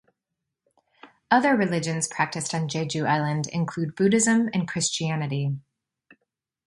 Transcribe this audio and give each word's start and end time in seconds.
Other 1.29 1.55
religions 1.55 2.07
practiced 2.07 2.55
on 2.55 2.67
Jeju 2.67 3.05
Island 3.07 3.45
include 3.45 3.95
Buddhism 3.95 4.49
and 4.51 4.67
Christianity. 4.67 5.59